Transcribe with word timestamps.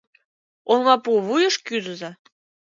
Олмапу 0.71 1.11
вуйыш 1.25 1.55
кӱзыза. 1.65 2.11